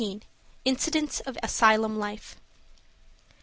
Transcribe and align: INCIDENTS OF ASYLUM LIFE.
INCIDENTS 0.65 1.19
OF 1.27 1.37
ASYLUM 1.43 1.99
LIFE. 1.99 2.35